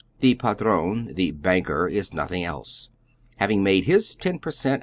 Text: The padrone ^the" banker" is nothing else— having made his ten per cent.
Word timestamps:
The 0.21 0.33
padrone 0.33 1.13
^the" 1.13 1.39
banker" 1.43 1.87
is 1.87 2.11
nothing 2.11 2.43
else— 2.43 2.89
having 3.37 3.61
made 3.61 3.85
his 3.85 4.15
ten 4.15 4.39
per 4.39 4.49
cent. 4.49 4.79